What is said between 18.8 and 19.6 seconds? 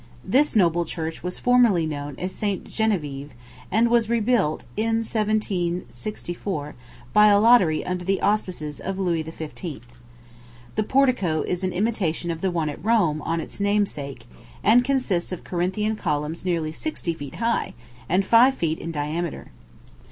diameter.